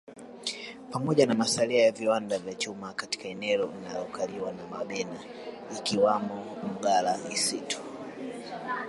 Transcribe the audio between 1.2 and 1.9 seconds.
masalia